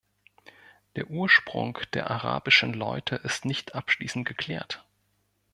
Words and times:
Der 0.95 1.11
Ursprung 1.11 1.77
der 1.93 2.09
arabischen 2.09 2.73
Laute 2.73 3.17
ist 3.17 3.45
nicht 3.45 3.75
abschließend 3.75 4.27
geklärt. 4.27 4.83